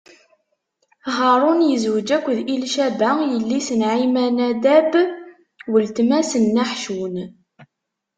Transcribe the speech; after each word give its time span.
Haṛun 1.15 1.59
izweǧ 1.73 2.09
akked 2.17 2.37
Ilicaba, 2.53 3.09
yelli-s 3.31 3.67
n 3.79 3.81
Ɛaminadab, 3.91 4.91
weltma-s 5.71 6.31
n 6.43 6.45
Naḥcun. 6.55 7.15